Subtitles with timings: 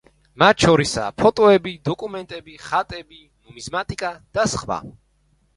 [0.43, 4.81] მათ შორისაა ფოტოები, დოკუმენტები, ხატები, ნუმიზმატიკა და სხვა.